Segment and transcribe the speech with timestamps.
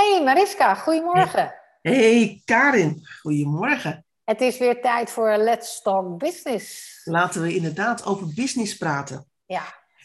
[0.00, 1.54] Hey Mariska, goedemorgen.
[1.82, 4.06] Hey Karin, goedemorgen.
[4.24, 7.00] Het is weer tijd voor Let's Talk Business.
[7.04, 9.26] Laten we inderdaad over business praten.
[9.46, 9.62] Ja.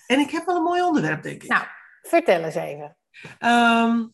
[0.07, 1.49] En ik heb wel een mooi onderwerp, denk ik.
[1.49, 1.63] Nou,
[2.01, 2.97] vertel eens even.
[3.39, 4.05] Ehm,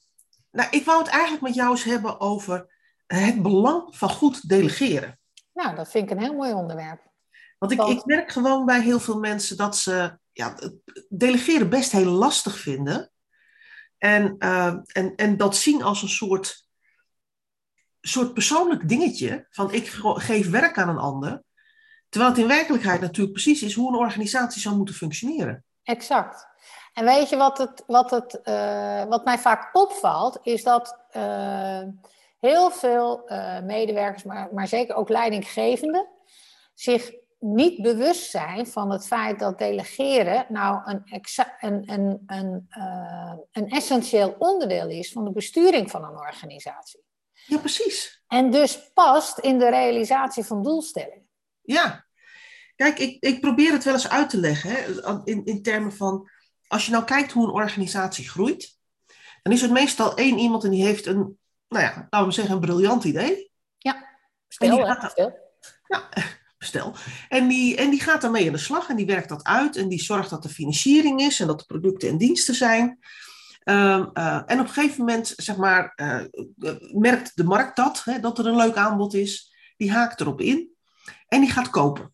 [0.51, 2.73] nou, ik wou het eigenlijk met jou eens hebben over
[3.07, 5.19] het belang van goed delegeren.
[5.53, 7.01] Nou, dat vind ik een heel mooi onderwerp.
[7.57, 10.55] Want ik, Want- ik merk gewoon bij heel veel mensen dat ze ja,
[11.09, 13.11] delegeren best heel lastig vinden.
[14.01, 16.67] En, eh, en, en dat zien als een soort,
[18.01, 19.47] soort persoonlijk dingetje.
[19.49, 21.43] Van ik ge- geef werk aan een ander.
[22.09, 25.63] Terwijl het in werkelijkheid natuurlijk precies is hoe een organisatie zou moeten functioneren.
[25.83, 26.47] Exact.
[26.93, 31.83] En weet je wat, het, wat, het, eh, wat mij vaak opvalt, is dat eh,
[32.39, 33.29] heel veel
[33.63, 36.07] medewerkers, maar, maar zeker ook leidinggevenden,
[36.73, 42.65] zich niet bewust zijn van het feit dat delegeren nou een, exa- een, een, een,
[42.69, 47.03] eh, een essentieel onderdeel is van de besturing van een organisatie.
[47.45, 48.23] Ja, precies.
[48.27, 51.27] En dus past in de realisatie van doelstellingen.
[51.61, 52.05] Ja.
[52.75, 54.69] Kijk, ik, ik probeer het wel eens uit te leggen.
[54.69, 54.85] Hè,
[55.23, 56.29] in, in termen van,
[56.67, 58.77] als je nou kijkt hoe een organisatie groeit,
[59.43, 62.53] dan is er meestal één iemand en die heeft een, nou ja, laten we zeggen,
[62.55, 63.49] een briljant idee.
[64.47, 64.93] Stil, En die hè?
[64.93, 65.37] gaat- Stil.
[65.87, 66.09] Ja,
[66.61, 66.95] bestel.
[67.29, 69.87] En die, en die gaat daarmee aan de slag en die werkt dat uit en
[69.87, 72.99] die zorgt dat er financiering is en dat er producten en diensten zijn.
[73.63, 76.23] Ehm, eh, en op een gegeven moment, zeg maar, eh,
[76.91, 79.53] merkt de markt dat, hè, dat er een leuk aanbod is.
[79.77, 80.69] Die haakt erop in
[81.27, 82.13] en die gaat kopen.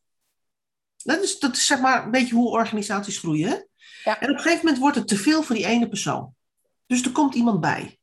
[0.98, 3.50] Dat is, dat is zeg maar een beetje hoe organisaties groeien.
[3.50, 3.56] Hè?
[4.04, 4.20] Ja.
[4.20, 6.34] En op een gegeven moment wordt het te veel voor die ene persoon.
[6.86, 8.00] Dus er komt iemand bij.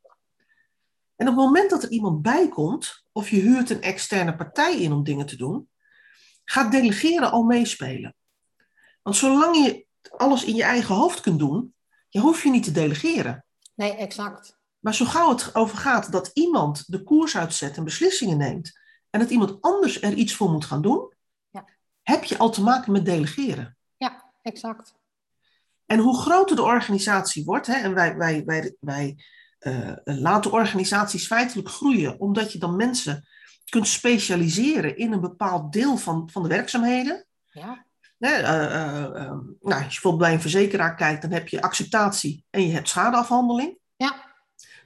[1.16, 4.80] En op het moment dat er iemand bij komt, of je huurt een externe partij
[4.80, 5.68] in om dingen te doen,
[6.44, 8.14] gaat delegeren al meespelen.
[9.02, 11.74] Want zolang je alles in je eigen hoofd kunt doen,
[12.08, 13.44] je hoef je niet te delegeren.
[13.74, 14.58] Nee, exact.
[14.78, 18.78] Maar zo gauw het over gaat dat iemand de koers uitzet en beslissingen neemt,
[19.10, 21.12] en dat iemand anders er iets voor moet gaan doen,
[21.50, 21.64] Ja.
[22.02, 23.76] heb je al te maken met delegeren.
[23.96, 24.94] Ja, exact.
[25.86, 29.24] En hoe groter de organisatie wordt, hè, en wij, wij, wij, wij
[29.58, 33.28] eh, laten organisaties feitelijk groeien, omdat je dan mensen
[33.68, 37.26] kunt specialiseren in een bepaald deel van, van de werkzaamheden.
[37.44, 37.84] Ja,
[38.24, 41.62] Hè, eh, eh, eh, nou, als je bijvoorbeeld bij een verzekeraar kijkt, dan heb je
[41.62, 43.78] acceptatie en je hebt schadeafhandeling.
[43.96, 44.34] ja,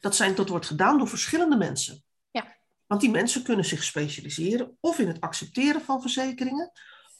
[0.00, 2.02] Dat, zijn, dat wordt gedaan door verschillende mensen.
[2.30, 2.56] Ja.
[2.86, 6.72] Want die mensen kunnen zich specialiseren of in het accepteren van verzekeringen,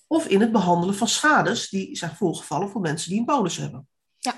[0.07, 3.89] of in het behandelen van schades die zijn voorgevallen voor mensen die een polis hebben.
[4.19, 4.35] Ja.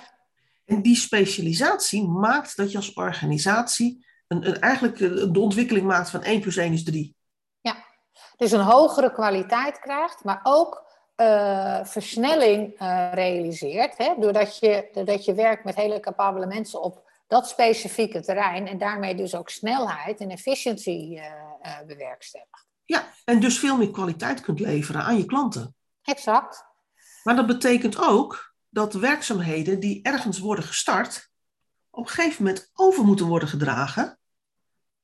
[0.65, 6.11] En die specialisatie maakt dat je als organisatie een, een, eigenlijk eh, de ontwikkeling maakt
[6.11, 7.17] van 1 plus 1 is 3.
[8.37, 10.89] dus een hogere kwaliteit krijgt, maar ook
[11.21, 13.99] eh, versnelling eh, realiseert.
[13.99, 14.15] Hè?
[14.19, 19.15] Doordat, je, doordat je werkt met hele capabele mensen op dat specifieke terrein en daarmee
[19.15, 22.67] dus ook snelheid en efficiëntie eh, bewerkstelligt.
[22.85, 25.75] Ja, en dus veel meer kwaliteit kunt leveren aan je klanten.
[26.03, 26.65] Exact.
[27.23, 31.31] Maar dat betekent ook dat werkzaamheden die ergens worden gestart,
[31.91, 34.20] op een gegeven moment over moeten worden gedragen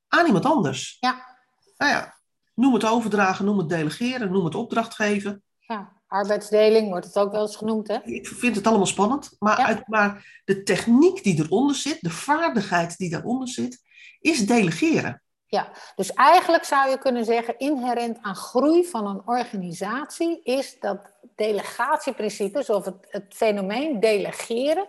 [0.08, 0.96] aan iemand anders.
[1.00, 1.36] Ja.
[1.76, 2.16] Nou ja,
[2.54, 5.42] noem het overdragen, noem het delegeren, noem het opdracht geven.
[5.58, 7.98] Ja, arbeidsdeling wordt het ook wel eens genoemd, hè?
[8.02, 9.66] Ik vind het allemaal spannend, maar, Ja.
[9.66, 13.82] uit, maar de techniek die eronder zit, de vaardigheid die daaronder zit,
[14.20, 15.20] is delegeren.
[15.94, 22.70] Dus eigenlijk zou je kunnen zeggen, inherent aan groei van een organisatie is dat delegatieprincipes
[22.70, 24.86] of het, het fenomeen delegeren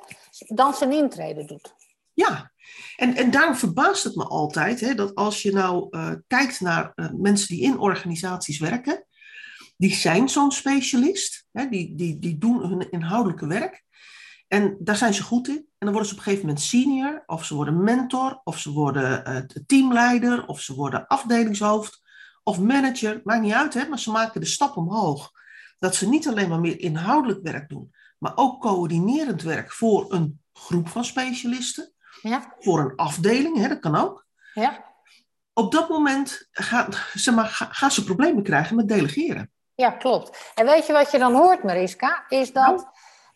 [0.47, 1.73] dan zijn intrede doet.
[2.13, 2.51] Ja,
[2.95, 6.91] en, en daarom verbaast het me altijd hè, dat als je nou eh, kijkt naar
[6.95, 9.05] eh, mensen die in organisaties werken,
[9.77, 13.85] die zijn zo'n specialist, hè, die, die, die doen hun inhoudelijke werk
[14.47, 15.55] en daar zijn ze goed in.
[15.55, 18.71] En dan worden ze op een gegeven moment senior, of ze worden mentor, of ze
[18.71, 22.05] worden eh, teamleider, of ze worden afdelingshoofd
[22.43, 25.31] of manager, maakt niet uit, hè, maar ze maken de stap omhoog.
[25.79, 30.41] Dat ze niet alleen maar meer inhoudelijk werk doen, maar ook coördinerend werk voor een
[30.53, 31.93] groep van specialisten
[32.27, 34.25] Ja, voor een afdeling, hè, dat kan ook.
[34.53, 34.85] ja.
[35.53, 39.51] Op dat moment gaan, zeg maar, gaan ze problemen krijgen met delegeren.
[39.75, 40.51] ja klopt.
[40.55, 42.25] En weet je wat je dan hoort, Mariska?
[42.27, 42.89] Is dat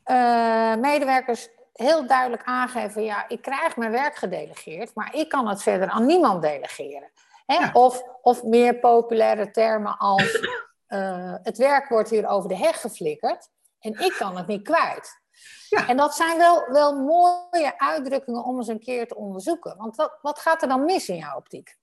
[0.04, 5.64] eh, medewerkers heel duidelijk aangeven, ja, ik krijg mijn werk gedelegeerd, maar ik kan het
[5.64, 7.12] verder aan niemand delegeren.
[7.46, 7.56] Hè?
[7.56, 7.70] Ja.
[7.74, 10.40] Of, of meer populaire termen als
[10.88, 13.48] eh, het werk wordt hier over de heg geflikkerd
[13.80, 15.21] en ik kan het niet kwijt.
[15.70, 15.88] Ja.
[15.88, 19.78] En dat zijn wel, wel mooie uitdrukkingen om eens een keer te onderzoeken.
[19.78, 21.78] Want wat, wat gaat er dan mis in jouw optiek?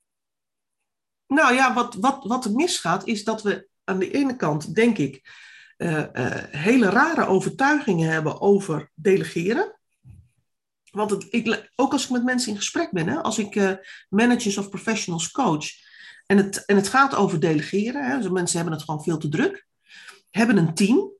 [1.26, 4.98] Nou ja, wat, wat, wat er misgaat is dat we aan de ene kant, denk
[4.98, 5.22] ik,
[5.76, 9.78] eh, eh, hele rare overtuigingen hebben over delegeren.
[10.90, 13.72] Want het, ik, ook als ik met mensen in gesprek ben, hè, als ik uh,
[14.08, 15.66] managers of professionals coach,
[16.26, 19.28] en het, en het gaat over delegeren, hè, dus mensen hebben het gewoon veel te
[19.28, 19.66] druk,
[20.30, 21.12] hebben een team,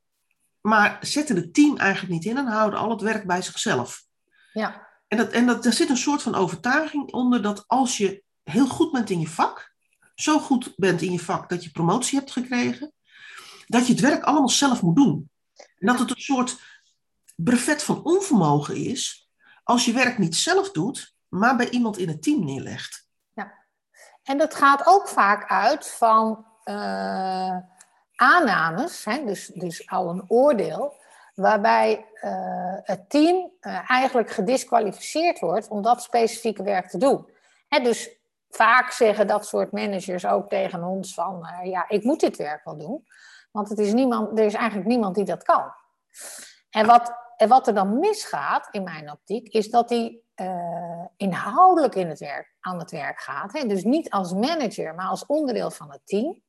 [0.60, 4.05] maar zetten het team eigenlijk niet in en houden al het werk bij zichzelf.
[4.52, 4.88] Ja.
[5.08, 8.66] En, dat, en dat, er zit een soort van overtuiging onder dat als je heel
[8.66, 9.75] goed bent in je vak,
[10.14, 12.93] zo goed bent in je vak dat je promotie hebt gekregen,
[13.66, 15.31] dat je het werk allemaal zelf moet doen.
[15.56, 16.60] En dat het een soort
[17.37, 19.28] brevet van onvermogen is
[19.64, 23.08] als je werk niet zelf doet, maar bij iemand in het team neerlegt.
[23.34, 23.52] Ja,
[24.22, 27.56] en dat gaat ook vaak uit van uh,
[28.20, 29.25] aannames, hè?
[29.25, 30.94] Dus, dus al een oordeel,
[31.35, 32.31] waarbij uh,
[32.82, 37.31] het team uh, eigenlijk gedisqualificeerd wordt om dat specifieke werk te doen.
[37.69, 38.11] Hè, dus
[38.50, 42.76] vaak zeggen dat soort managers ook tegen ons van, ja, ik moet dit werk wel
[42.76, 43.06] doen.
[43.50, 45.73] Want het is niemand, er is eigenlijk niemand die dat kan.
[46.70, 50.11] En wat, en wat er dan misgaat, in mijn optiek, is dat uh,
[51.17, 53.53] inhoudelijk in het werk, aan het werk gaat.
[53.53, 53.67] Hè?
[53.67, 56.43] Dus niet als manager, maar als onderdeel van het team.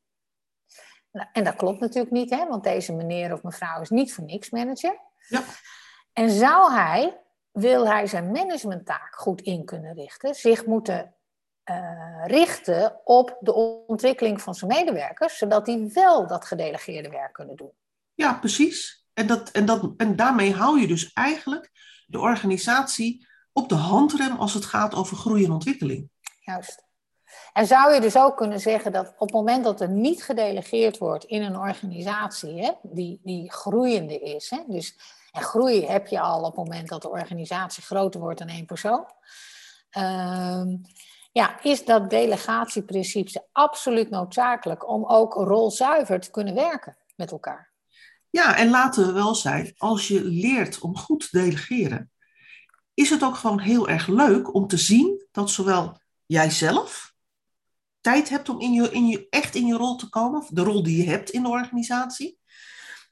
[1.11, 2.47] Nou, en dat klopt natuurlijk niet, hè?
[2.47, 5.00] want deze meneer of mevrouw is niet voor niks manager.
[5.27, 5.44] Ja.
[6.13, 7.17] En zou hij,
[7.51, 11.13] wil hij zijn managementtaak goed in kunnen richten, zich moeten
[11.69, 13.53] uh, richten op de
[13.88, 17.71] ontwikkeling van zijn medewerkers, zodat die wel dat gedelegeerde werk kunnen doen.
[18.13, 19.07] Ja, precies.
[19.13, 21.71] En, dat, en, dat, en daarmee hou je dus eigenlijk
[22.06, 26.09] de organisatie op de handrem als het gaat over groei en ontwikkeling.
[26.39, 26.88] Juist.
[27.54, 30.98] En zou je dus ook kunnen zeggen dat op het moment dat er niet gedelegeerd
[30.98, 35.00] wordt in een organisatie hè, die, die groeiende is, hè, dus,
[35.31, 38.66] en groei heb je al op het moment dat de organisatie groter wordt dan één
[38.66, 39.06] persoon,
[39.98, 40.64] uh,
[41.31, 47.72] ja, is dat delegatieprincipe absoluut noodzakelijk om ook rolzuiver te kunnen werken met elkaar.
[48.30, 52.12] Ja, en laten we wel zijn, als je leert om goed te delegeren,
[52.94, 57.08] is het ook gewoon heel erg leuk om te zien dat zowel jijzelf
[58.01, 60.84] tijd hebt om in je, in je, echt in je rol te komen, de rol
[60.84, 62.40] die je hebt in de organisatie,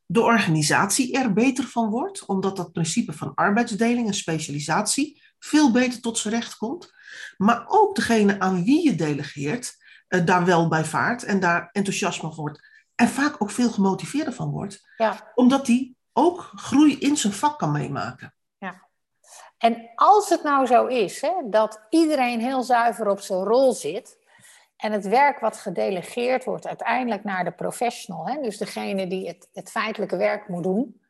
[0.05, 6.01] de organisatie er beter van wordt, omdat dat principe van arbeidsdeling en specialisatie veel beter
[6.01, 6.93] tot zijn recht komt.
[7.37, 9.75] Maar ook degene aan wie je delegeert,
[10.09, 12.59] uh, daar wel bij vaart en daar enthousiast van wordt.
[12.95, 14.81] En vaak ook veel gemotiveerder van wordt.
[14.97, 15.31] Ja.
[15.35, 18.33] Omdat die ook groei in zijn vak kan meemaken.
[18.57, 18.87] Ja.
[19.57, 24.17] En als het nou zo is hè, dat iedereen heel zuiver op zijn rol zit.
[24.77, 29.49] En het werk wat gedelegeerd wordt uiteindelijk naar de professional, hè, dus degene die het,
[29.53, 31.01] het feitelijke werk moet doen,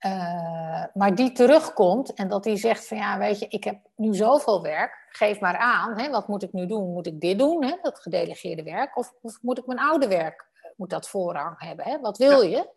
[0.00, 4.14] uh, maar die terugkomt en dat die zegt van ja, weet je, ik heb nu
[4.14, 6.92] zoveel werk, geef maar aan, hè, wat moet ik nu doen?
[6.92, 10.48] Moet ik dit doen, hè, dat gedelegeerde werk, of, of moet ik mijn oude werk,
[10.62, 11.84] eh, moet dat voorrang hebben?
[11.84, 12.00] Hè?
[12.00, 12.68] Wat wil je?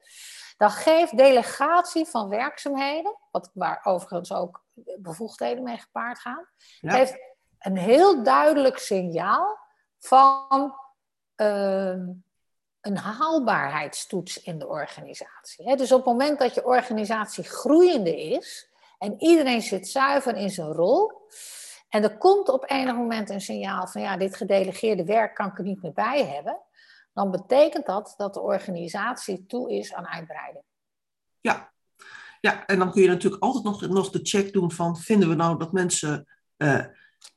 [0.57, 4.63] Dan geeft delegatie van werkzaamheden, wat, waar overigens ook
[4.97, 6.47] bevoegdheden mee gepaard gaan,
[6.79, 6.91] ja.
[6.91, 7.17] geeft
[7.59, 9.60] een heel duidelijk signaal
[10.01, 10.74] van
[11.36, 12.00] uh,
[12.81, 15.75] een haalbaarheidstoets in de organisatie.
[15.75, 20.71] Dus op het moment dat je organisatie groeiende is en iedereen zit zuiver in zijn
[20.71, 21.12] rol,
[21.89, 25.57] en er komt op enig moment een signaal van ja, dit gedelegeerde werk kan ik
[25.57, 26.59] er niet meer bij hebben,
[27.13, 30.63] dan betekent dat dat de organisatie toe is aan uitbreiding.
[31.42, 31.71] Ja,
[32.39, 35.36] ja en dan kun je natuurlijk altijd nog, nog de check doen van vinden we
[35.36, 36.27] nou dat mensen
[36.58, 36.86] uh,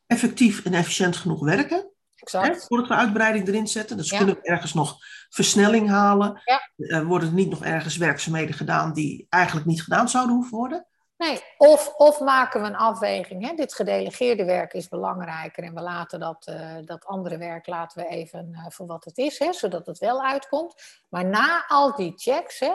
[0.06, 1.93] effectief en efficiënt genoeg werken?
[2.24, 2.46] Exact.
[2.46, 3.96] Hè, voordat we uitbreiding erin zetten.
[3.96, 4.16] Dus ja.
[4.16, 4.96] kunnen we ergens nog
[5.28, 6.40] versnelling halen.
[6.44, 6.60] Ja.
[6.76, 10.86] Uh, worden er niet nog ergens werkzaamheden gedaan die eigenlijk niet gedaan zouden hoeven worden?
[11.16, 13.48] Nee, of, of maken we een afweging.
[13.48, 13.54] Hè?
[13.54, 18.08] Dit gedelegeerde werk is belangrijker en we laten dat, uh, dat andere werk laten we
[18.08, 19.52] even uh, voor wat het is, hè?
[19.52, 20.74] zodat het wel uitkomt.
[21.08, 22.72] Maar na al die checks, hè,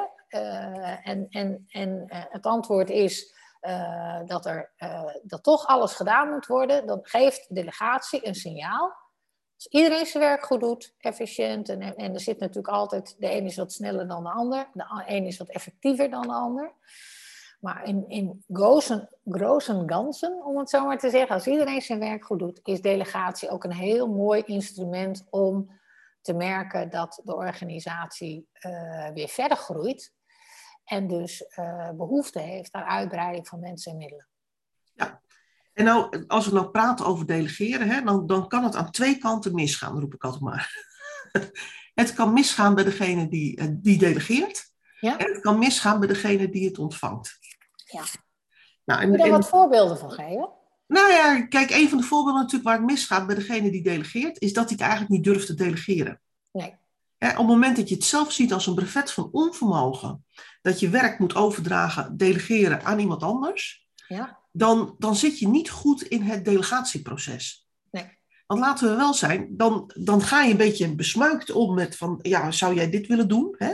[1.04, 3.36] en, en, en het antwoord is
[4.26, 4.72] dat, er,
[5.24, 9.09] dat toch alles gedaan moet worden, dan geeft de delegatie een signaal
[9.60, 13.46] als iedereen zijn werk goed doet, efficiënt, en, en er zit natuurlijk altijd, de een
[13.46, 16.74] is wat sneller dan de ander, de een is wat effectiever dan de ander.
[17.60, 19.10] Maar in, in großen
[19.86, 23.50] ganzen, om het zo maar te zeggen, als iedereen zijn werk goed doet, is delegatie
[23.50, 25.80] ook een heel mooi instrument om
[26.22, 30.14] te merken dat de organisatie uh, weer verder groeit
[30.86, 34.28] en dus uh, behoefte heeft aan uitbreiding van mensen en middelen.
[34.94, 35.22] Ja,
[35.80, 39.18] en nou, als we nou praten over delegeren, hè, dan, dan kan het aan twee
[39.18, 40.86] kanten misgaan, roep ik altijd maar.
[42.02, 44.72] het kan misgaan bij degene die, die delegeert.
[45.00, 45.18] Ja?
[45.18, 47.40] En het kan misgaan bij degene die het ontvangt.
[47.86, 48.04] Ja.
[48.86, 50.50] Nou, Kun je daar wat voorbeelden van geven?
[50.88, 54.42] Nou ja, kijk, een van de voorbeelden natuurlijk waar het misgaat bij degene die delegeert,
[54.42, 56.22] is dat hij het eigenlijk niet durft te delegeren.
[56.52, 56.78] Nee.
[57.20, 60.26] Op het moment dat je het zelf ziet als een brevet van onvermogen,
[60.62, 64.39] dat je werk moet overdragen, delegeren aan iemand anders, Ja.
[64.60, 67.68] Dan, dan zit je niet goed in het delegatieproces.
[67.92, 68.18] Nee.
[68.48, 72.20] Want laten we wel zijn, dan, dan ga je een beetje besmuikt om met van,
[72.22, 73.56] ja, zou jij dit willen doen?
[73.58, 73.74] Hè?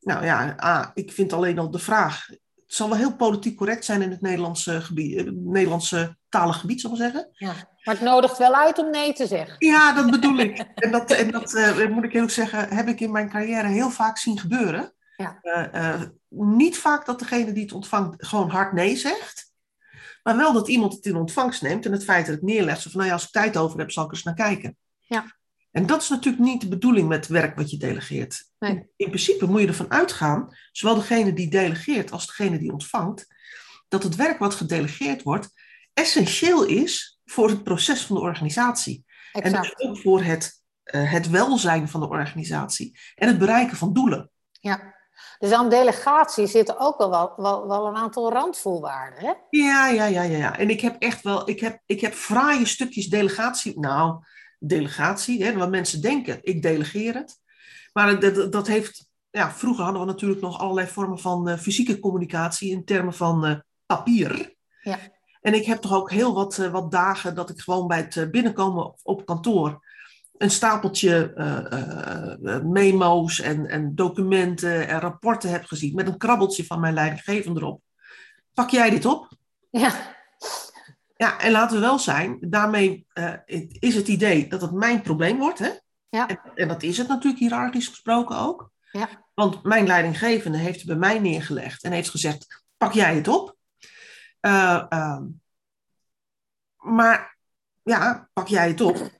[0.00, 3.84] Nou ja, ah, ik vind alleen al de vraag, het zal wel heel politiek correct
[3.84, 7.28] zijn in het Nederlandse, gebied, het Nederlandse talengebied, zal ik zeggen.
[7.32, 7.54] ja.
[7.84, 9.56] Maar het nodigt wel uit om nee te zeggen.
[9.58, 10.58] Ja, dat bedoel ik.
[10.74, 13.90] En dat, en dat eh, moet ik eerlijk zeggen, heb ik in mijn carrière heel
[13.90, 14.92] vaak zien gebeuren.
[15.16, 15.38] Ja.
[15.42, 19.45] Eh, eh, niet vaak dat degene die het ontvangt gewoon hard nee zegt.
[20.26, 22.80] Maar wel dat iemand het in ontvangst neemt en het feit dat het neerlegt.
[22.80, 24.76] Zo van, nou ja, als ik tijd over heb, zal ik eens naar kijken.
[25.00, 25.36] Ja.
[25.70, 28.50] En dat is natuurlijk niet de bedoeling met werk wat je delegeert.
[28.58, 28.70] Nee.
[28.70, 33.26] In, in principe moet je ervan uitgaan, zowel degene die delegeert als degene die ontvangt,
[33.88, 35.48] dat het werk wat gedelegeerd wordt
[35.92, 39.04] essentieel is voor het proces van de organisatie.
[39.32, 43.92] En dus ook voor het, eh, het welzijn van de organisatie en het bereiken van
[43.92, 44.30] doelen.
[44.50, 44.95] Ja.
[45.38, 49.24] Dus aan delegatie zitten ook wel, wel, wel, wel een aantal randvoorwaarden.
[49.24, 49.32] Hè?
[49.50, 50.58] Ja, ja, ja, ja, ja.
[50.58, 53.80] En ik heb echt wel, ik heb, ik heb fraaie stukjes delegatie.
[53.80, 54.24] Nou,
[54.58, 57.40] delegatie, hè, wat mensen denken, ik delegeer het.
[57.92, 61.98] Maar dat, dat- heeft, ja, vroeger hadden we natuurlijk nog allerlei vormen van eh, fysieke
[61.98, 63.56] communicatie in termen van eh,
[63.86, 64.54] papier.
[64.82, 64.98] Ja.
[65.40, 68.30] En ik heb toch ook heel wat, eh, wat dagen dat ik gewoon bij het
[68.30, 69.84] binnenkomen op, op kantoor
[70.38, 76.64] een stapeltje eh, eh, memo's en, en documenten en rapporten heb gezien met een krabbeltje
[76.64, 77.82] van mijn leidinggevende erop.
[78.54, 79.28] Pak jij dit op?
[79.70, 80.14] Ja.
[81.16, 83.32] Ja, en laten we wel zijn, daarmee eh,
[83.68, 85.58] is het idee dat het mijn probleem wordt.
[85.58, 85.70] Hè?
[86.08, 86.28] Ja.
[86.28, 88.70] En, en dat is het natuurlijk hiërarchisch gesproken ook.
[88.90, 89.08] Ja.
[89.34, 93.56] Want mijn leidinggevende heeft het bij mij neergelegd en heeft gezegd, pak jij het op.
[94.40, 95.24] Eh, ehm,
[96.76, 97.36] maar
[97.82, 99.10] ja, pak jij het op.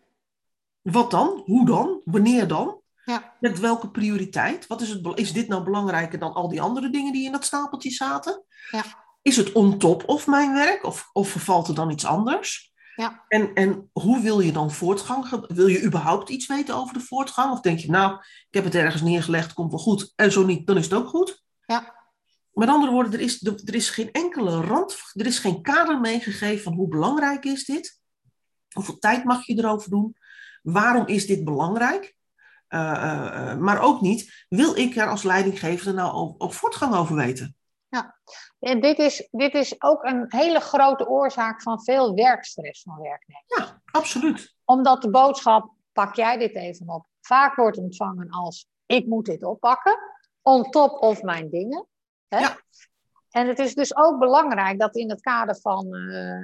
[0.92, 1.42] Wat dan?
[1.44, 2.00] Hoe dan?
[2.04, 2.80] Wanneer dan?
[3.04, 3.36] Ja.
[3.40, 4.66] Met welke prioriteit?
[4.66, 7.44] Wat is, het, is dit nou belangrijker dan al die andere dingen die in dat
[7.44, 8.44] stapeltje zaten?
[8.70, 8.84] Ja.
[9.22, 10.84] Is het on top of mijn werk?
[10.84, 12.74] Of, of vervalt er dan iets anders?
[12.96, 13.24] Ja.
[13.28, 15.46] En, en hoe wil je dan voortgang?
[15.48, 17.52] Wil je überhaupt iets weten over de voortgang?
[17.52, 18.14] Of denk je, nou,
[18.48, 20.12] ik heb het ergens neergelegd, komt wel goed.
[20.16, 21.42] En zo niet, dan is het ook goed.
[21.66, 21.94] Ja.
[22.52, 26.62] Met andere woorden, er is, er is geen enkele rand, er is geen kader meegegeven
[26.62, 28.00] van hoe belangrijk is dit?
[28.72, 30.16] Hoeveel tijd mag je erover doen?
[30.66, 32.14] Waarom is dit belangrijk?
[32.68, 36.94] Eh, eh, eh, maar ook niet, wil ik er als leidinggevende nou ook, ook voortgang
[36.94, 37.56] over weten?
[38.58, 43.44] En dit, is, dit is ook een hele grote oorzaak van veel werkstress van werknemers.
[43.46, 44.54] Ja, absoluut.
[44.64, 49.44] Omdat de boodschap, pak jij dit even op, vaak wordt ontvangen als, ik moet dit
[49.44, 49.98] oppakken,
[50.42, 51.86] on top of mijn dingen.
[52.28, 52.38] Hè?
[52.38, 52.56] Ja.
[53.30, 55.88] En het is dus ook belangrijk dat in het kader van,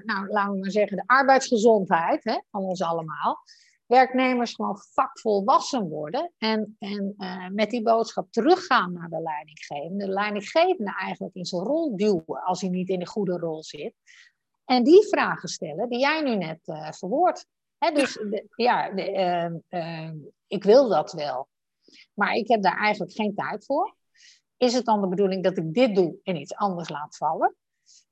[0.05, 3.43] nou, laten we maar zeggen, de arbeidsgezondheid hè, van ons allemaal,
[3.92, 10.06] werknemers gewoon vakvolwassen worden en, en eh, met die boodschap teruggaan naar de leidinggevende.
[10.06, 13.94] De leidinggevende eigenlijk in zijn rol duwen als hij niet in de goede rol zit.
[14.64, 17.46] En die vragen stellen die jij nu net eh verwoordt.
[17.78, 21.49] Hè, dus de- ja, de, ehm, ehm, ik wil dat wel,
[22.14, 23.96] maar ik heb daar eigenlijk geen tijd voor.
[24.56, 27.56] Is het dan de bedoeling dat ik dit doe en iets anders laat vallen?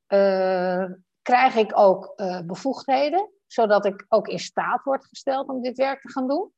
[0.06, 0.84] Eh,
[1.22, 2.14] krijg ik ook
[2.46, 6.52] bevoegdheden, zodat ik ook in staat word gesteld om dit werk te gaan doen?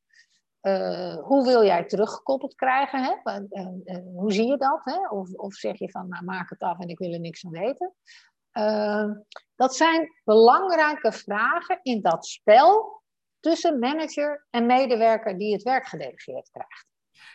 [0.60, 3.02] Eh, hoe wil jij teruggekoppeld krijgen?
[3.02, 3.12] Hè?
[3.22, 3.36] Eh,
[3.84, 4.80] eh, hoe zie je dat?
[4.84, 5.08] Hè?
[5.08, 7.50] Of, of zeg je van, nou, maak het af en ik wil er niks van
[7.50, 7.94] weten?
[9.54, 13.02] Dat zijn belangrijke vragen in dat spel
[13.40, 16.91] tussen manager en medewerker die het werk gedelegeerd krijgt.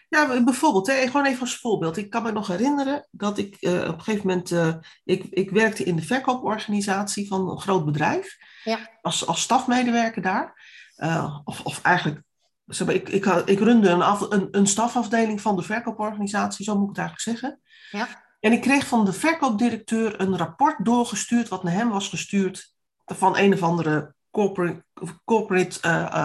[0.10, 1.98] Ja, bijvoorbeeld, hè, gewoon even als voorbeeld.
[1.98, 5.50] Ik kan me nog herinneren dat ik eh, op een gegeven moment, eh, ik, ik
[5.50, 8.38] werkte in de verkooporganisatie van een groot bedrijf.
[8.64, 8.90] Ja.
[9.02, 10.62] Als, als stafmedewerker daar.
[10.96, 12.22] Eh, of, of eigenlijk,
[12.66, 16.74] zeg maar, ik, ik, ik runde een, af, een, een stafafdeling van de verkooporganisatie, zo
[16.74, 17.62] moet ik het eigenlijk zeggen.
[17.92, 18.26] Ja.
[18.40, 22.74] En ik kreeg van de verkoopdirecteur een rapport doorgestuurd, wat naar hem was gestuurd
[23.06, 24.86] van een of andere corporate,
[25.26, 25.80] corporate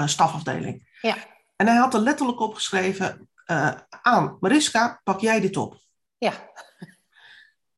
[0.07, 0.99] stafafdeling.
[1.01, 1.17] Ja.
[1.57, 3.73] En hij had er letterlijk opgeschreven eh,
[4.03, 5.77] aan, Mariska, pak jij dit op?
[6.19, 6.33] Ja,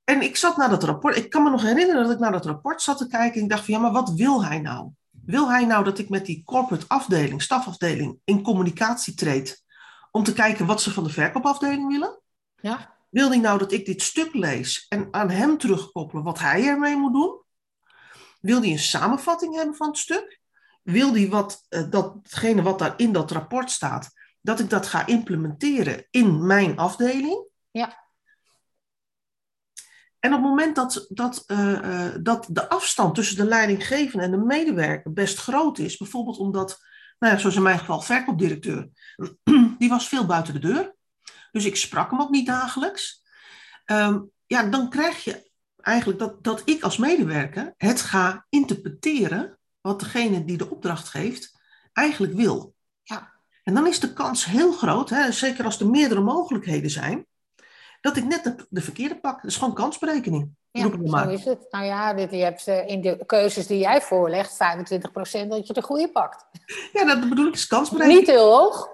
[0.04, 2.46] En ik zat naar dat rapport, ik kan me nog herinneren dat ik naar dat
[2.46, 4.90] rapport zat te kijken en ik dacht van ja, maar wat wil hij nou?
[5.10, 9.64] Wil hij nou dat ik met die corporate afdeling, stafafdeling, in communicatie treed
[10.10, 12.20] om te kijken wat ze van de verkoopafdeling willen?
[12.60, 16.66] ja, Wil hij nou dat ik dit stuk lees en aan hem terugkoppelen wat hij
[16.66, 17.42] ermee moet doen?
[18.40, 20.40] Wil hij een samenvatting hebben van het stuk?
[20.82, 24.10] Wil hij wat, eh, datgene wat daar in dat rapport staat,
[24.44, 27.46] dat ik dat ga implementeren in mijn afdeling?
[27.70, 28.02] Ja.
[30.18, 34.30] En op het moment dat, dat, eh, eh, dat de afstand tussen de leidinggevende en
[34.30, 36.84] de medewerker best groot is, bijvoorbeeld omdat,
[37.18, 38.88] nou ja, zoals in mijn geval, verkoopdirecteur,
[39.78, 40.94] die was veel buiten de deur.
[41.52, 43.22] Dus ik sprak hem ook niet dagelijks.
[43.84, 50.00] Ehm, ja, dan krijg je eigenlijk dat, dat ik als medewerker het ga interpreteren wat
[50.00, 51.60] degene die de opdracht geeft
[51.92, 52.73] eigenlijk wil.
[53.64, 57.26] En dan is de kans heel groot, hè, zeker als er meerdere mogelijkheden zijn,
[58.00, 59.42] dat ik net de, de verkeerde pak.
[59.42, 60.50] Dat is gewoon kansberekening.
[60.70, 61.66] Ja, zo is het.
[61.70, 64.56] Nou ja, dit, je hebt eh, in de keuzes die jij voorlegt 25%
[65.48, 66.46] dat je de goede pakt.
[66.92, 68.20] Ja, dat bedoel ik, is kansberekening.
[68.20, 68.92] Niet heel hoog.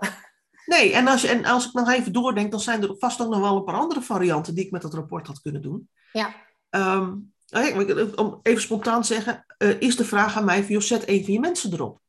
[0.66, 3.28] Nee, en als, je, en als ik nog even doordenk, dan zijn er vast ook
[3.28, 5.88] nog wel een paar andere varianten die ik met dat rapport had kunnen doen.
[6.12, 6.34] Ja,
[6.70, 7.12] Ehm,
[7.48, 11.24] eh, om even spontaan te zeggen, eh, is de vraag aan mij joh, zet een
[11.24, 12.00] van je mensen erop.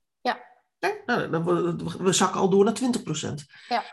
[0.81, 0.89] Ja.
[1.05, 1.27] Nee?
[1.27, 2.79] Nou, we, we zakken al door naar
[3.29, 3.33] 20%.
[3.67, 3.83] Ja.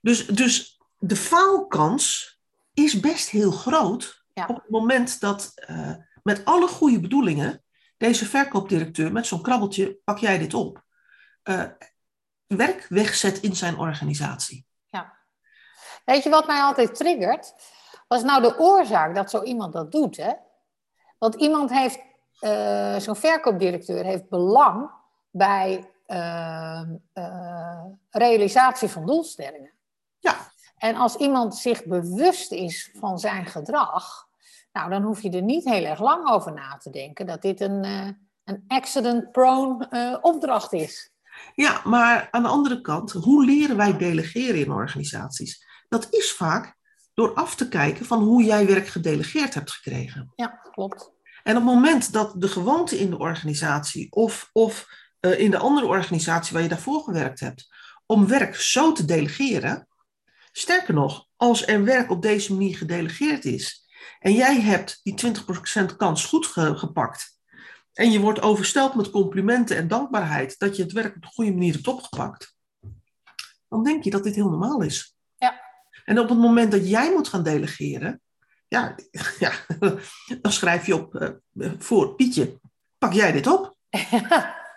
[0.00, 2.36] Dus, dus de faalkans
[2.74, 4.46] is best heel groot Ja.
[4.46, 7.62] op het moment dat eh, met alle goede bedoelingen
[7.96, 10.82] deze verkoopdirecteur met zo'n krabbeltje, pak jij dit op,
[11.42, 11.64] eh,
[12.46, 14.66] werk wegzet in zijn organisatie.
[16.04, 17.54] Weet je wat mij altijd triggert?
[18.06, 20.16] Wat is nou de oorzaak dat zo iemand dat doet?
[20.16, 20.32] Hè?
[21.18, 21.98] Want iemand heeft,
[22.40, 24.90] eh, zo'n verkoopdirecteur heeft belang
[25.30, 25.90] bij
[28.10, 29.72] realisatie van doelstellingen.
[30.18, 30.36] Ja.
[30.76, 34.28] En als iemand zich bewust is van zijn gedrag,
[34.72, 37.60] nou, dan hoef je er niet heel erg lang over na te denken dat dit
[37.60, 38.08] een, eh,
[38.44, 41.12] een accident-prone eh, opdracht is.
[41.54, 45.66] Ja, maar aan de andere kant, hoe leren wij delegeren in organisaties?
[45.88, 46.76] Dat is vaak
[47.14, 50.32] door af te kijken van hoe jij werk gedelegeerd hebt gekregen.
[50.36, 51.12] Ja, klopt.
[51.42, 54.88] En op het moment dat de gewoonte in de organisatie of, of
[55.20, 57.68] eh, in de andere organisatie waar je daarvoor gewerkt hebt,
[58.06, 59.88] om werk zo te delegeren,
[60.52, 63.86] sterker nog, als er werk op deze manier gedelegeerd is
[64.18, 67.38] en jij hebt die 20% kans goed ge- gepakt
[67.92, 71.52] en je wordt overstelpt met complimenten en dankbaarheid dat je het werk op de goede
[71.52, 72.54] manier hebt opgepakt,
[73.68, 75.16] dan denk je dat dit heel normaal is.
[75.36, 75.60] Ja.
[76.04, 78.20] En op het moment dat jij moet gaan delegeren,
[78.68, 78.94] ja,
[79.38, 79.52] ja
[80.40, 82.60] dan schrijf je op eh, voor Pietje,
[82.98, 83.76] pak jij dit op?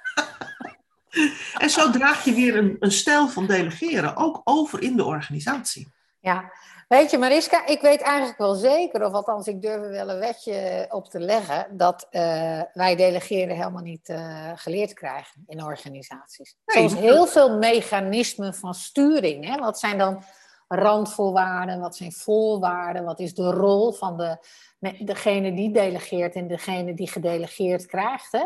[1.58, 5.88] En zo draag je weer een, een stijl van delegeren ook over in de organisatie.
[6.20, 6.52] Ja,
[6.88, 10.20] weet je Mariska, ik weet eigenlijk wel zeker, of althans ik durf er wel een
[10.20, 16.56] wetje op te leggen, dat eh, wij delegeren helemaal niet eh, geleerd krijgen in organisaties.
[16.66, 19.46] Nee, Zoals heel veel mechanismen van sturing.
[19.46, 19.58] Hè?
[19.58, 20.24] Wat zijn dan
[20.74, 24.38] randvoorwaarden, wat zijn voorwaarden, wat is de rol van de,
[25.06, 28.32] degene die delegeert en degene die gedelegeerd krijgt.
[28.32, 28.46] Hè?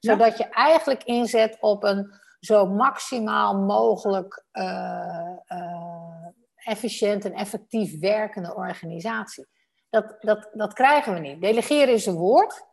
[0.00, 8.54] Zodat je eigenlijk inzet op een zo maximaal mogelijk eh, eh, efficiënt en effectief werkende
[8.54, 9.46] organisatie.
[9.90, 11.40] Dat, dat, dat krijgen we niet.
[11.40, 12.64] Delegeren is een woord.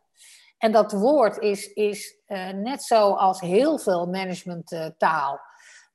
[0.58, 5.40] En dat woord is, is eh, net zoals heel veel managementtaal.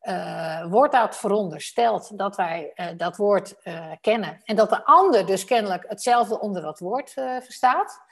[0.07, 4.41] Eh wordt dat verondersteld dat wij eh, dat woord eh, kennen.
[4.43, 7.11] En dat de ander dus kennelijk hetzelfde onder dat woord
[7.43, 8.05] verstaat.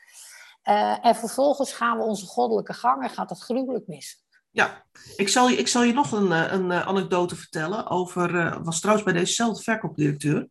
[1.01, 4.23] En vervolgens gaan we onze goddelijke gang en gaat het gruwelijk mis.
[4.51, 9.05] Ja, ik zal je, ik zal je nog een, een anekdote vertellen over, was trouwens
[9.05, 10.47] bij dezezelfde verkoopdirecteur.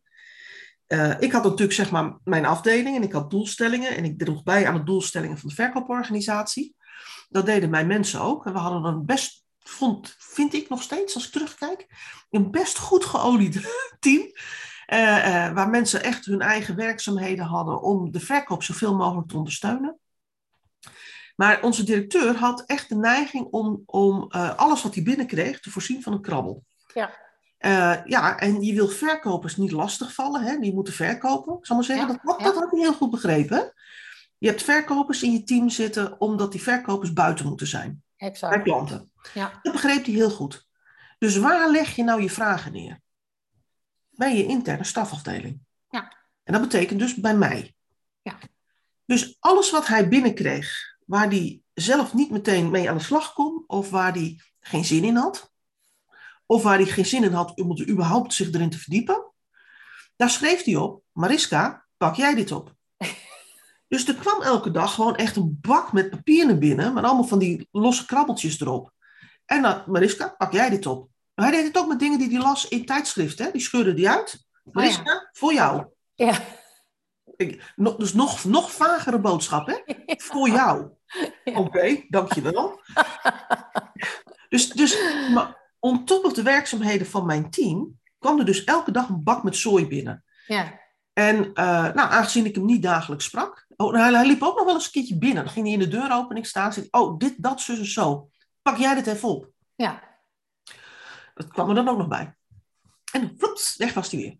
[1.19, 4.67] Ik had natuurlijk zeg maar mijn afdeling en ik had doelstellingen en ik droeg bij
[4.67, 6.75] aan de doelstellingen van de verkooporganisatie.
[7.29, 11.15] Dat deden mijn mensen ook en we hadden een best, vond, vind ik nog steeds
[11.15, 11.87] als ik terugkijk,
[12.29, 13.61] een best goed geolied
[13.99, 14.31] team.
[14.85, 19.37] eh, eh, waar mensen echt hun eigen werkzaamheden hadden om de verkoop zoveel mogelijk te
[19.37, 19.99] ondersteunen.
[21.35, 25.71] Maar onze directeur had echt de neiging om, om eh, alles wat hij binnenkreeg te
[25.71, 26.63] voorzien van een krabbel.
[26.93, 27.23] Ja.
[28.05, 30.57] Ja, en je wil verkopers niet lastigvallen, hè?
[30.59, 31.57] die moeten verkopen.
[31.57, 32.43] Ik zal maar zeggen, Ja, dat, ja.
[32.45, 33.73] dat had hij heel goed begrepen.
[34.37, 38.63] Je hebt verkopers in je team zitten omdat die verkopers buiten moeten zijn, bij Exact.
[38.63, 39.11] klanten.
[39.33, 39.59] Ja.
[39.61, 40.67] Dat begreep hij heel goed.
[41.17, 43.01] Dus waar leg je nou je vragen neer?
[44.09, 45.59] Bij je interne stafafdeling.
[45.89, 46.17] Ja.
[46.43, 47.75] En dat betekent dus bij mij.
[48.21, 48.37] Ja.
[49.05, 53.63] Dus alles wat hij binnenkreeg, waar hij zelf niet meteen mee aan de slag kon,
[53.67, 55.51] of waar hij geen zin in had,
[56.45, 59.31] of waar hij geen zin in had om het überhaupt zich erin te verdiepen,
[60.15, 62.73] daar schreef hij op: Mariska, pak jij dit op?
[63.87, 67.23] Dus er kwam elke dag gewoon echt een bak met papier naar binnen, met allemaal
[67.23, 68.93] van die losse krabbeltjes erop.
[69.45, 71.09] En dan, Mariska, pak jij dit op?
[71.35, 73.51] Maar hij deed het ook met dingen die hij las in tijdschriften.
[73.51, 74.47] Die scheurde die uit.
[74.63, 75.85] Mariska, voor jou.
[76.13, 76.39] Ja.
[77.35, 79.75] Ik, no- dus nog, nog vagere boodschap, hè?
[80.17, 80.89] Voor jou.
[81.43, 82.81] Oké, dankjewel.
[84.49, 84.97] dus, dus
[85.33, 89.23] maar on top of de werkzaamheden van mijn team kwam er dus elke dag een
[89.23, 90.23] bak met zooi binnen.
[90.47, 90.79] Ja.
[91.13, 94.65] En eh, nou, aangezien ik hem niet dagelijks sprak, oh, hij, hij liep ook nog
[94.65, 95.43] wel eens een keertje binnen.
[95.43, 98.29] Dan ging hij in de deuropening staan en zei, oh, dit, dat, zus en zo.
[98.65, 99.51] Pak jij dit even op.
[99.75, 100.03] Ja.
[101.33, 102.35] Dat kwam er dan ook nog bij.
[103.11, 104.35] En vloeps, weg was hij weer.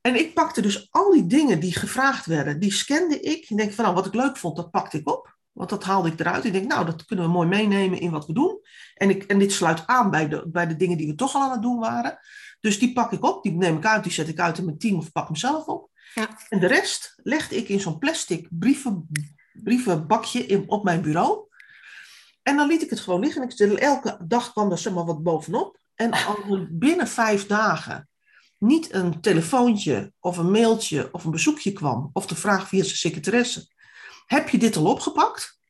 [0.00, 3.50] En ik pakte dus al die dingen die gevraagd werden, die scande ik.
[3.50, 5.36] Ik denk van nou, wat ik leuk vond, dat pakte ik op.
[5.52, 6.44] Want dat haalde ik eruit.
[6.44, 8.60] Ik denk, nou, dat kunnen we mooi meenemen in wat we doen.
[8.94, 11.42] En, ik, en dit sluit aan bij de, bij de dingen die we toch al
[11.42, 12.18] aan het doen waren.
[12.60, 14.78] Dus die pak ik op, die neem ik uit, die zet ik uit in mijn
[14.78, 15.90] team of pak hem zelf op.
[16.14, 16.28] Ja.
[16.48, 19.08] En de rest legde ik in zo'n plastic brieven,
[19.52, 21.50] brievenbakje in, op mijn bureau.
[22.42, 23.42] En dan liet ik het gewoon liggen.
[23.42, 25.78] Ik, elke dag kwam er zeg maar wat bovenop.
[25.94, 28.08] En al binnen vijf dagen
[28.62, 32.96] niet een telefoontje of een mailtje of een bezoekje kwam, of de vraag via zijn
[32.96, 33.68] secretaresse,
[34.26, 35.60] heb je dit al opgepakt?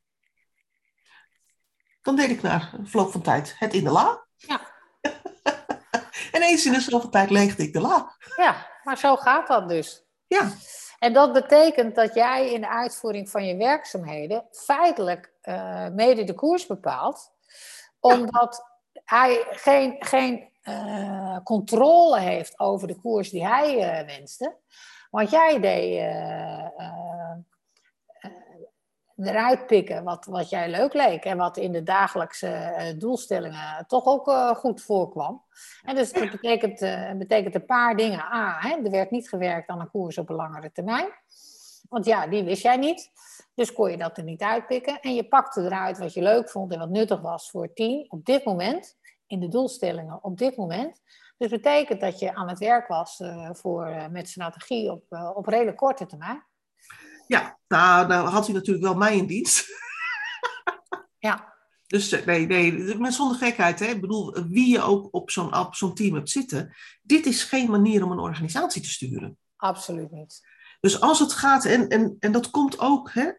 [2.03, 4.27] Dan deed ik na een verloop van tijd het in de la.
[4.37, 4.61] Ja.
[6.33, 8.17] en eens in de zoveel tijd leegde ik de la.
[8.37, 10.05] Ja, maar zo gaat dat dus.
[10.27, 10.53] Ja.
[11.03, 16.35] En dat betekent dat jij in de uitvoering van je werkzaamheden feitelijk uh, mede de
[16.35, 17.33] koers bepaalt,
[18.01, 18.65] omdat
[19.05, 24.57] hij geen, geen uh, controle heeft over de koers die hij uh, wenste.
[25.11, 26.01] Want jij deed
[29.16, 34.31] eruit pikken wat, wat jij leuk leek en wat in de dagelijkse doelstellingen toch ook
[34.57, 35.42] goed voorkwam.
[35.83, 36.79] En dus dat betekent,
[37.18, 38.20] betekent een paar dingen.
[38.20, 41.09] A, hè, er werd niet gewerkt aan een koers op een langere termijn.
[41.88, 43.11] Want ja, die wist jij niet.
[43.55, 45.01] Dus kon je dat er niet uitpikken.
[45.01, 48.05] En je pakte eruit wat je leuk vond en wat nuttig was voor het team
[48.09, 48.98] op dit moment.
[49.27, 51.01] In de doelstellingen op dit moment.
[51.37, 55.77] Dus betekent dat je aan het werk was uh, voor, met strategie op, op redelijk
[55.77, 56.44] korte termijn.
[57.27, 59.67] Ja, nou, nou had u natuurlijk wel mij in dienst.
[61.19, 61.55] ja.
[61.87, 63.79] Dus nee, nee, met zonder gekheid.
[63.79, 63.87] Hè.
[63.87, 66.77] Ik bedoel, wie je ook op zo'n, op zo'n team hebt zitten.
[67.03, 69.39] Dit is geen manier om een organisatie te sturen.
[69.57, 70.41] Absoluut niet.
[70.81, 73.31] Dus als het gaat, en, en, en dat komt ook, hè,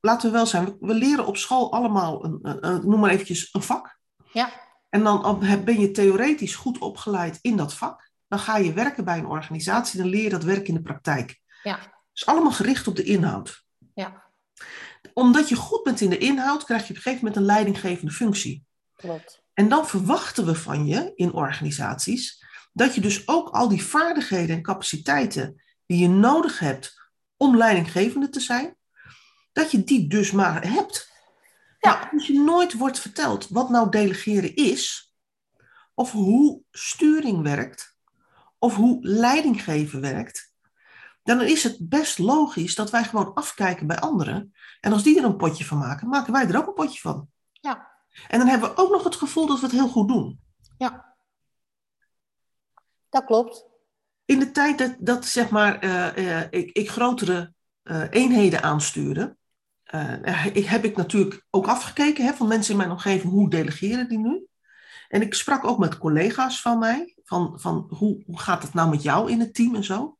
[0.00, 3.62] laten we wel zijn, we, leren op school allemaal, een, een, noem maar eventjes, een
[3.62, 3.98] vak.
[4.32, 4.50] Ja.
[4.88, 8.10] En dan ben je theoretisch goed opgeleid in dat vak.
[8.28, 11.40] Dan ga je werken bij een organisatie, dan leer je dat werk in de praktijk.
[11.62, 11.97] Ja.
[12.18, 13.64] Is allemaal gericht op de inhoud.
[13.94, 14.22] Ja.
[15.12, 18.12] Omdat je goed bent in de inhoud, krijg je op een gegeven moment een leidinggevende
[18.12, 18.64] functie.
[18.96, 19.42] Klopt.
[19.54, 24.56] En dan verwachten we van je in organisaties dat je dus ook al die vaardigheden
[24.56, 28.76] en capaciteiten die je nodig hebt om leidinggevende te zijn,
[29.52, 31.12] dat je die dus maar hebt.
[31.80, 31.90] Ja.
[31.90, 35.14] Maar als je nooit wordt verteld wat nou delegeren is,
[35.94, 37.96] of hoe sturing werkt,
[38.58, 40.47] of hoe leidinggeven werkt,
[41.36, 44.54] dan is het best logisch dat wij gewoon afkijken bij anderen.
[44.80, 47.28] En als die er een potje van maken, maken wij er ook een potje van.
[47.52, 47.88] Ja.
[48.28, 50.40] En dan hebben we ook nog het gevoel dat we het heel goed doen.
[50.78, 51.16] Ja.
[53.08, 53.68] Dat klopt
[54.28, 59.36] in de tijd dat, dat zeg maar, uh, ik, ik, grotere uh, eenheden aanstuurde,
[60.52, 64.18] ik, heb ik natuurlijk ook afgekeken hè, van mensen in mijn omgeving, hoe delegeren die
[64.18, 64.46] nu?
[65.08, 68.90] En ik sprak ook met collega's van mij, van, van hoe, hoe gaat het nou
[68.90, 70.17] met jou in het team en zo.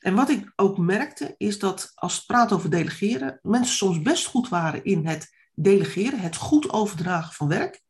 [0.00, 4.26] En wat ik ook merkte, is dat als het praat over delegeren, mensen soms best
[4.26, 7.82] goed waren in het delegeren, het goed overdragen van werk,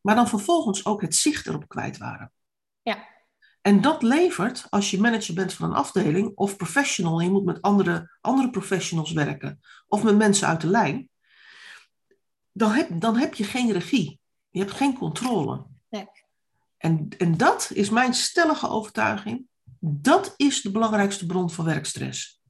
[0.00, 2.32] maar dan vervolgens ook het zicht erop kwijt waren.
[2.82, 3.08] Ja.
[3.60, 7.44] En dat levert, als je manager bent van een afdeling of professional en je moet
[7.44, 11.08] met andere, andere professionals werken of met mensen uit de lijn,
[12.52, 14.20] dan heb, dan heb je geen regie.
[14.50, 15.66] Je hebt geen controle.
[15.88, 16.08] Nee.
[16.76, 19.47] En, en dat is mijn stellige overtuiging.
[19.80, 22.42] Dat is de belangrijkste bron van werkstress.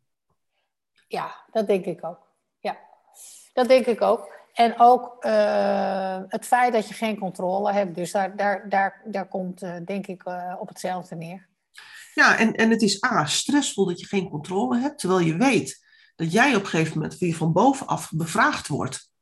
[1.06, 2.26] Ja, dat denk ik ook.
[2.58, 2.78] Ja,
[3.52, 4.36] dat denk ik ook.
[4.52, 7.94] En ook uh, het feit dat je geen controle hebt.
[7.94, 11.48] Dus daar, daar, daar, daar komt, uh, denk ik, uh, op hetzelfde neer.
[12.14, 14.98] Ja, en, en het is A, stressvol dat je geen controle hebt.
[14.98, 15.86] Terwijl je weet
[16.16, 19.12] dat jij op een gegeven moment weer van bovenaf bevraagd wordt.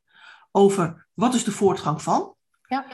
[0.51, 2.35] Over wat is de voortgang van.
[2.67, 2.85] Ja.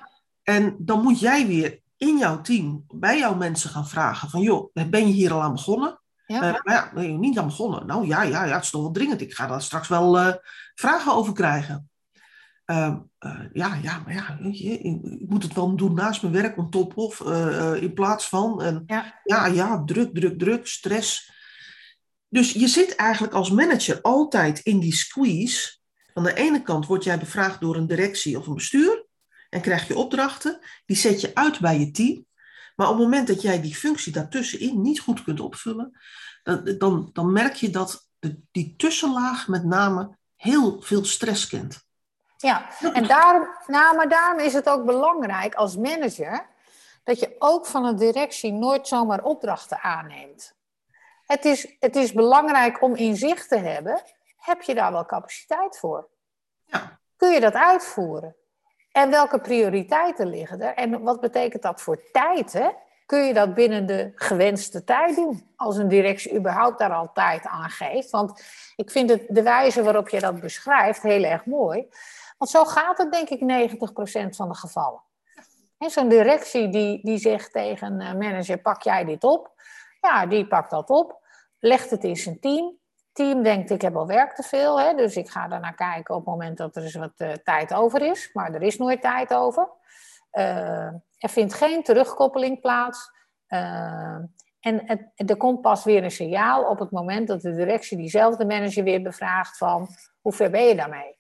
[0.43, 4.29] En dan moet jij weer in jouw team, bij jouw mensen gaan vragen.
[4.29, 6.01] Van joh, ben je hier al aan begonnen?
[6.25, 6.39] Ja.
[6.39, 7.85] maar ja, ben je niet aan begonnen?
[7.85, 9.21] Nou ja, ja, ja, het is toch wel dringend.
[9.21, 10.39] Ik ga daar straks wel
[10.75, 11.89] vragen over krijgen.
[12.65, 14.77] Uh, uh, ja, ja, maar ja, je,
[15.19, 17.19] ik moet het wel doen naast mijn werk, on top of,
[17.75, 18.61] in plaats van.
[18.61, 19.19] En, ja.
[19.23, 21.31] ja, ja, druk, druk, druk, stress.
[22.29, 25.77] Dus je zit eigenlijk als manager altijd in die squeeze.
[26.13, 29.02] Aan de ene kant word jij bevraagd door een directie of een bestuur
[29.53, 30.59] en krijg je opdrachten.
[30.85, 32.25] Die zet je uit bij je team.
[32.75, 35.99] Maar op het moment dat jij die functie daartussenin niet goed kunt opvullen,
[36.43, 41.85] dan, dan, dan merk je dat de, die tussenlaag met name heel veel stress kent.
[42.37, 46.45] Ja, en daarom, nou, maar daarom is het ook belangrijk als manager
[47.03, 50.55] dat je ook van een directie nooit zomaar opdrachten aanneemt.
[51.25, 54.01] Het is, het is belangrijk om inzicht te hebben,
[54.37, 56.09] heb je daar wel capaciteit voor?
[56.65, 56.99] Ja.
[57.15, 58.35] Kun je dat uitvoeren?
[58.93, 60.73] En welke prioriteiten liggen er?
[60.73, 62.53] En wat betekent dat voor tijd?
[62.53, 62.69] Hè?
[63.05, 65.51] kun je dat binnen de gewenste tijd doen.
[65.55, 68.09] Als een directie überhaupt daar al tijd aan geeft.
[68.09, 68.43] Want
[68.75, 71.87] ik vind het, de wijze waarop je dat beschrijft heel erg mooi.
[72.37, 75.01] Want zo gaat het denk ik 90% van de gevallen.
[75.77, 79.51] Zo'n directie die, die zegt tegen een manager, pak jij dit op?
[80.01, 81.19] Ja, die pakt dat op,
[81.59, 82.77] legt het in zijn team.
[83.13, 86.25] Team denkt, ik heb al werk te veel, hè, dus ik ga daarnaar kijken op
[86.25, 88.29] het moment dat er eens wat uh, tijd over is.
[88.33, 89.69] Maar er is nooit tijd over.
[90.31, 90.85] Uh,
[91.17, 93.11] er vindt geen terugkoppeling plaats.
[93.47, 94.17] Uh,
[94.59, 98.45] en het, er komt pas weer een signaal op het moment dat de directie diezelfde
[98.45, 99.87] manager weer bevraagt van,
[100.21, 101.17] hoe ver ben je daarmee?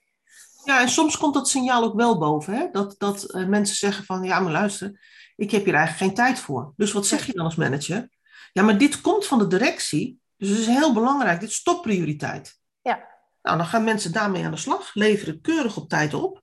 [0.63, 2.53] Ja, en soms komt dat signaal ook wel boven.
[2.53, 2.67] Hè?
[2.71, 4.99] Dat, dat mensen zeggen van, ja maar luister,
[5.35, 6.73] ik heb hier eigenlijk geen tijd voor.
[6.75, 8.09] Dus wat zeg je dan als manager?
[8.51, 11.39] Ja, maar dit komt van de directie, dus het is heel belangrijk.
[11.39, 12.59] Dit is topprioriteit.
[12.81, 13.07] Ja.
[13.41, 16.41] Nou, dan gaan mensen daarmee aan de slag, leveren keurig op tijd op.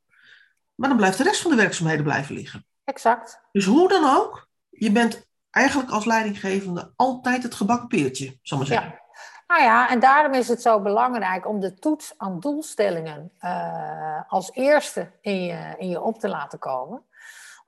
[0.75, 2.67] Maar dan blijft de rest van de werkzaamheden blijven liggen.
[2.85, 3.41] Exact.
[3.53, 8.67] Dus hoe dan ook, je bent eigenlijk als leidinggevende altijd het gebakken peertje, zal maar
[8.67, 8.89] zeggen.
[8.89, 8.99] Ja.
[9.47, 14.51] Nou ja, en daarom is het zo belangrijk om de toets aan doelstellingen uh, als
[14.53, 17.05] eerste in je, in je op te laten komen.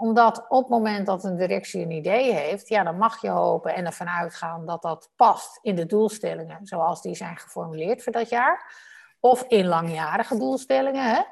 [0.02, 3.74] Omdat op het moment dat een directie een idee heeft, ja, dan mag je hopen
[3.74, 8.28] en ervan uitgaan dat dat past in de doelstellingen zoals die zijn geformuleerd voor dat
[8.28, 8.74] jaar.
[9.20, 11.04] Of in langjarige doelstellingen.
[11.04, 11.22] Hè?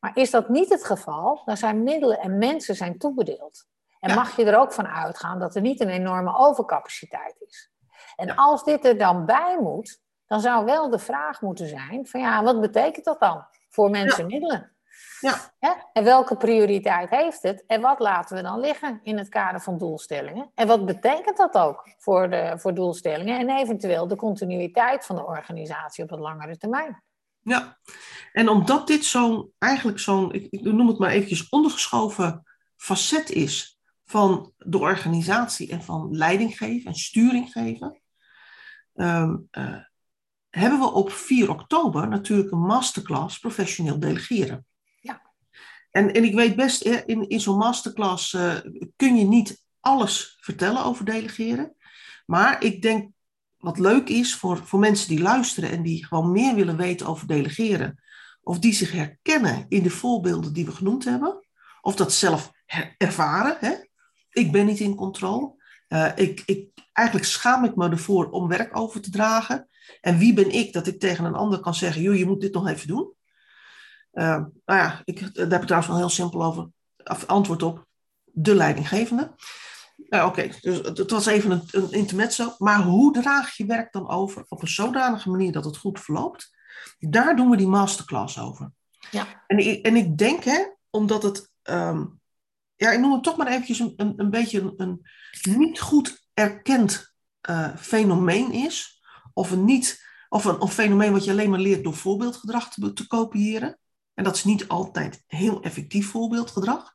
[0.00, 3.66] Maar is dat niet het geval, dan zijn middelen en mensen zijn toebedeeld.
[4.00, 4.14] En ja.
[4.14, 7.70] mag je er ook van uitgaan dat er niet een enorme overcapaciteit is.
[8.16, 12.20] En als dit er dan bij moet, dan zou wel de vraag moeten zijn: van
[12.20, 14.38] ja, wat betekent dat dan voor mensen ja.
[14.38, 14.77] middelen?
[15.20, 15.52] Ja.
[15.58, 15.88] Ja?
[15.92, 17.64] En welke prioriteit heeft het?
[17.66, 20.50] En wat laten we dan liggen in het kader van doelstellingen?
[20.54, 25.26] En wat betekent dat ook voor, de, voor doelstellingen en eventueel de continuïteit van de
[25.26, 27.02] organisatie op het langere termijn?
[27.40, 27.78] Ja,
[28.32, 32.42] en omdat dit zo'n, eigenlijk zo'n, ik, ik noem het maar eventjes ondergeschoven
[32.76, 38.00] facet is van de organisatie en van leiding geven en sturing geven,
[38.94, 39.76] um, uh,
[40.50, 44.66] hebben we op 4 oktober natuurlijk een masterclass professioneel delegeren.
[45.90, 48.54] En, en ik weet best, in, in zo'n masterclass uh,
[48.96, 51.74] kun je niet alles vertellen over delegeren.
[52.26, 53.10] Maar ik denk
[53.58, 57.26] wat leuk is voor, voor mensen die luisteren en die gewoon meer willen weten over
[57.26, 58.02] delegeren.
[58.42, 61.46] Of die zich herkennen in de voorbeelden die we genoemd hebben.
[61.80, 62.52] Of dat zelf
[62.96, 63.56] ervaren.
[63.60, 63.74] Hè?
[64.30, 65.56] Ik ben niet in controle.
[65.88, 69.68] Uh, ik, ik, eigenlijk schaam ik me ervoor om werk over te dragen.
[70.00, 72.54] En wie ben ik dat ik tegen een ander kan zeggen: joh, je moet dit
[72.54, 73.12] nog even doen?
[74.18, 74.24] Uh,
[74.64, 76.68] nou ja, ik, daar heb ik trouwens wel heel simpel over
[77.26, 77.86] antwoord op.
[78.24, 79.34] De leidinggevende.
[79.96, 80.58] Nou, Oké, okay.
[80.60, 82.54] dus het was even een, een intermezzo.
[82.58, 86.56] Maar hoe draag je werk dan over op een zodanige manier dat het goed verloopt?
[86.98, 88.72] Daar doen we die masterclass over.
[89.10, 89.44] Ja.
[89.46, 92.20] En, ik, en ik denk, hè, omdat het, um,
[92.76, 95.06] ja, ik noem het toch maar eventjes een, een, een beetje een, een,
[95.58, 97.14] niet goed erkend
[97.50, 99.02] uh, fenomeen is,
[99.32, 102.92] of een, niet, of een, een fenomeen wat je alleen maar leert door voorbeeldgedrag te,
[102.92, 103.78] te kopiëren.
[104.18, 106.94] En dat is niet altijd heel effectief voorbeeldgedrag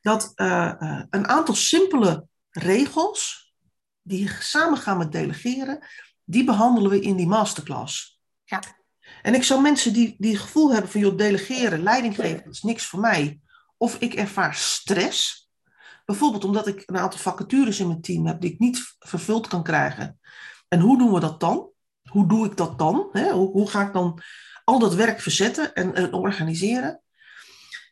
[0.00, 3.52] dat uh, uh, een aantal simpele regels,
[4.02, 5.86] die samengaan met delegeren,
[6.24, 8.20] die behandelen we in die masterclass.
[8.44, 8.62] Ja.
[9.22, 12.54] En ik zou mensen die, die het gevoel hebben van, joh, delegeren, leiding geven, dat
[12.54, 13.40] is niks voor mij.
[13.76, 15.50] Of ik ervaar stress,
[16.04, 19.62] bijvoorbeeld omdat ik een aantal vacatures in mijn team heb die ik niet vervuld kan
[19.62, 20.20] krijgen.
[20.68, 21.70] En hoe doen we dat dan?
[22.10, 23.08] Hoe doe ik dat dan?
[23.32, 24.22] Hoe ga ik dan
[24.64, 27.00] al dat werk verzetten en, en organiseren?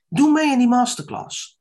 [0.09, 1.61] Doe mee in die masterclass.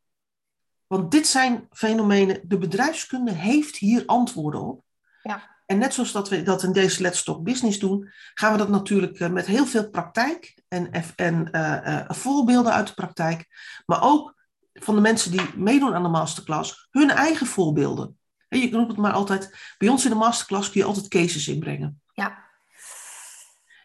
[0.87, 4.83] Want dit zijn fenomenen, de bedrijfskunde heeft hier antwoorden op.
[5.23, 5.49] Ja.
[5.65, 8.69] En net zoals dat we dat in deze Let's Talk Business doen, gaan we dat
[8.69, 13.47] natuurlijk met heel veel praktijk en, en uh, uh, voorbeelden uit de praktijk,
[13.85, 14.35] maar ook
[14.73, 18.19] van de mensen die meedoen aan de masterclass, hun eigen voorbeelden.
[18.47, 21.47] En je noemt het maar altijd, bij ons in de masterclass kun je altijd cases
[21.47, 22.01] inbrengen.
[22.13, 22.49] Ja.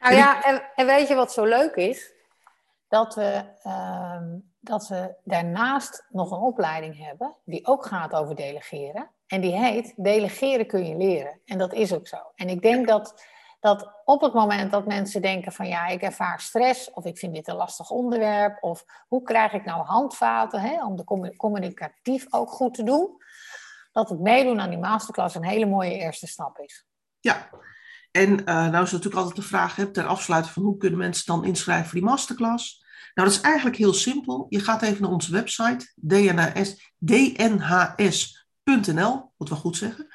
[0.08, 2.12] Nou ja, en, en, weet je wat zo leuk is?
[2.88, 3.44] Dat we...
[3.64, 4.20] Uh
[4.66, 9.10] dat we daarnaast nog een opleiding hebben die ook gaat over delegeren.
[9.26, 11.40] En die heet Delegeren kun je leren.
[11.44, 12.16] En dat is ook zo.
[12.34, 13.24] En ik denk dat,
[13.60, 17.34] dat op het moment dat mensen denken van ja, ik ervaar stress of ik vind
[17.34, 22.50] dit een lastig onderwerp of hoe krijg ik nou handvaten hè, om de communicatief ook
[22.50, 23.16] goed te doen,
[23.92, 26.84] dat het meedoen aan die masterclass een hele mooie eerste stap is.
[27.20, 27.48] Ja,
[28.16, 31.26] en uh, nou is natuurlijk altijd de vraag hè, ter afsluiting van hoe kunnen mensen
[31.26, 32.84] dan inschrijven voor die masterclass?
[33.14, 34.46] Nou, dat is eigenlijk heel simpel.
[34.48, 37.72] Je gaat even naar onze website, dnhs, dnhs.nl,
[39.36, 40.06] moet wel goed zeggen.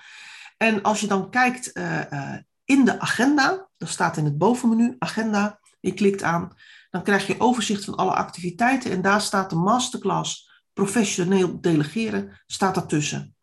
[0.58, 4.96] En als je dan kijkt uh, uh, in de agenda, dat staat in het bovenmenu,
[5.00, 6.56] agenda, je klikt aan,
[6.90, 12.76] dan krijg je overzicht van alle activiteiten en daar staat de masterclass professioneel delegeren, staat
[12.76, 13.36] daartussen.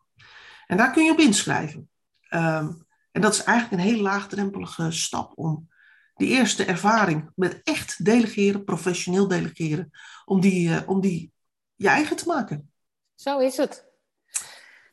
[0.65, 1.89] En daar kun je op inschrijven.
[2.29, 2.71] Ehm,
[3.11, 5.67] en dat is eigenlijk een heel laagdrempelige stap om
[6.15, 9.91] die eerste ervaring met echt delegeren, professioneel delegeren,
[10.25, 11.31] om die, uh, om die
[11.75, 12.71] je eigen te maken.
[13.15, 13.87] Zo is het.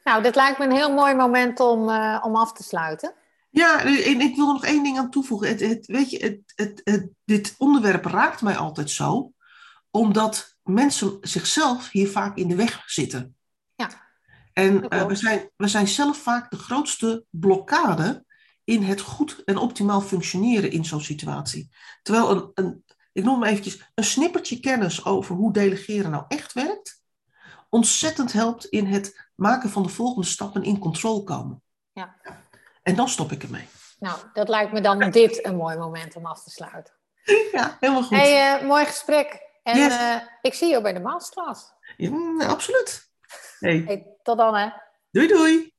[0.05, 3.15] Nou, dit lijkt me een heel mooi moment om, uh, om af te sluiten.
[3.51, 5.49] Ja, en ik wil er nog één ding aan toevoegen.
[5.49, 9.33] Het, het, weet je, het, het, het, dit onderwerp raakt mij altijd zo,
[9.91, 13.36] omdat mensen zichzelf hier vaak in de weg zitten.
[14.59, 18.25] En uh, we, zijn, we zijn zelf vaak de grootste blokkade
[18.65, 21.71] in het goed en optimaal functioneren in zo'n situatie.
[22.03, 26.53] Terwijl een, een, ik noem maar eventjes, een snippertje kennis over hoe delegeren nou echt
[26.53, 27.03] werkt,
[27.69, 31.63] ontzettend helpt in het maken van de volgende stappen in controle komen.
[31.93, 32.17] Ja.
[32.83, 33.69] En dan stop ik ermee.
[33.99, 36.95] Nou, dat lijkt me dan dit een mooi moment om af te sluiten.
[37.53, 38.19] Ja, helemaal goed.
[38.19, 39.41] Hey, uh, mooi gesprek.
[39.63, 39.93] En yes.
[39.93, 41.73] uh, ik zie je bij de masterclass.
[41.97, 43.07] Ja, absoluut.
[43.61, 43.83] Hey.
[43.87, 44.69] hey tot dan hè.
[45.11, 45.76] Doei doei.